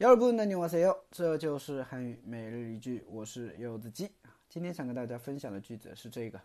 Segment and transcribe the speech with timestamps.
[0.00, 4.12] 여러분안녕하세요，这就是汉语每日一句，我是柚子鸡。
[4.48, 6.40] 今天想跟大家分享的句子是这个：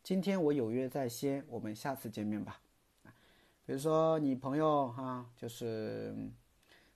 [0.02, 2.60] 今天我有约在先，我们下次见面吧。
[3.64, 6.14] 比如说你朋友哈，就是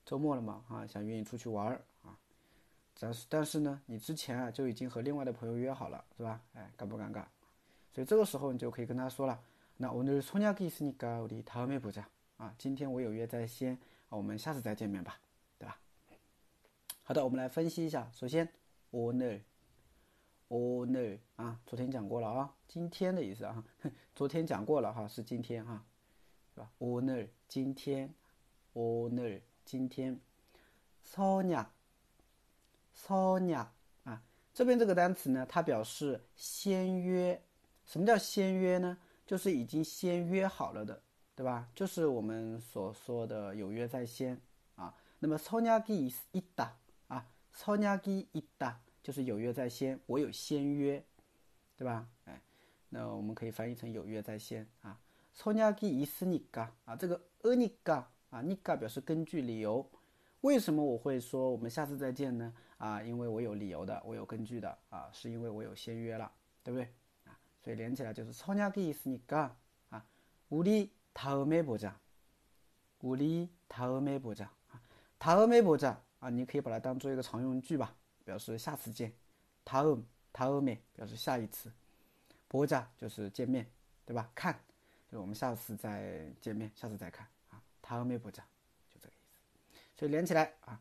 [0.05, 2.17] 周末了嘛哈，想约你出去玩儿啊，
[2.99, 6.41] 但是但是呢，你之前啊就已经和另外的朋友约好了，是吧？
[6.55, 7.25] 哎，尴不尴尬？
[7.93, 9.41] 所以这个时候你就可以跟他说了，
[9.77, 12.05] 那오늘소약이있으니까우리다음에보자
[12.37, 13.75] 啊，今天我有约在先，
[14.09, 15.19] 啊，我们下次再见面吧，
[15.59, 15.77] 对吧？
[17.03, 18.49] 好的，我们来分析一下，首先
[18.93, 19.43] 오늘
[20.49, 23.65] 오늘啊，昨天讲过了啊，今天的意思啊，
[24.15, 25.85] 昨天讲过了哈，是今天哈，
[26.53, 26.71] 是吧？
[26.79, 28.13] 오늘今天，
[28.73, 30.19] 오늘今天，
[31.05, 33.67] 선약선약
[34.05, 37.41] 啊，这边这个单词呢，它表示先约。
[37.85, 38.97] 什么叫先约呢？
[39.27, 41.01] 就是已经先约好了的，
[41.37, 41.69] 对吧？
[41.75, 44.41] 就是我们所说的有约在先
[44.75, 44.93] 啊。
[45.21, 46.69] 那么선약이있다
[47.09, 51.05] 啊，선약이있다 就是有约在先，我有先约。
[51.77, 52.07] 对吧？
[52.27, 52.39] 哎，
[52.91, 55.01] 那我们可以翻译成有约在先啊。
[55.35, 59.91] 소약이있으니까啊，这个으니까啊，니까表示根据理由。
[60.43, 62.53] 为什么我会说我们下次再见呢？
[62.77, 66.31] 啊，因为我有理由的，我有根据的啊，是因为我有先约了，
[66.63, 66.85] 对不对？
[67.25, 69.53] 啊，所以连起来就是소약이있으니까
[69.89, 70.05] 啊，
[70.51, 71.95] 우리다음에보 자，
[73.01, 74.49] 우리다음에보 자，
[75.19, 79.13] 다음에보자啊，你可以把它当做一个常用句吧， 表示下次见。
[79.65, 81.71] 다음他后面表示下一次，
[82.49, 83.67] 보자就是见面，
[84.07, 84.31] 对吧？
[84.35, 84.55] 看，
[85.11, 87.61] 就是我们下次再见面，下次再看啊。
[87.83, 88.43] 他后面보자
[88.89, 89.19] 就这个意思。
[89.97, 90.81] 所以连起来啊，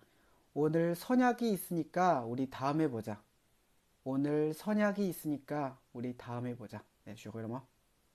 [0.54, 3.22] 오늘선약이있으니까우리다음에보 자。
[4.04, 6.84] 오늘선약이있으니까우리다음에보 자。
[7.06, 7.66] 哎，学会了吗？